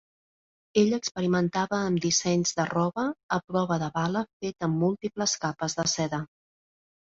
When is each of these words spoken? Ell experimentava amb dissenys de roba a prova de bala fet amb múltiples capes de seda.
Ell 0.83 0.95
experimentava 0.97 1.81
amb 1.89 2.01
dissenys 2.07 2.57
de 2.61 2.67
roba 2.73 3.05
a 3.39 3.41
prova 3.53 3.79
de 3.87 3.93
bala 4.01 4.27
fet 4.35 4.69
amb 4.71 4.85
múltiples 4.89 5.41
capes 5.47 5.81
de 5.83 5.91
seda. 5.99 6.27